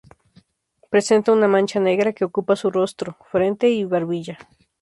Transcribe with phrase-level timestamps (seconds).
[0.93, 4.39] Presenta una mancha negra que ocupa su rostro, frente y barbilla.